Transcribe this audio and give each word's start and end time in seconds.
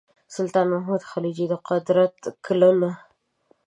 سلطان 0.35 0.65
محمود 0.73 1.01
خلجي 1.11 1.45
د 1.49 1.53
قدرت 1.69 2.15
کلونه. 2.45 2.89